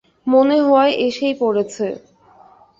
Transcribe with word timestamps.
মনে 0.27 0.57
হয় 0.61 0.91
এসেই 1.07 1.35
পড়েছে। 1.41 1.85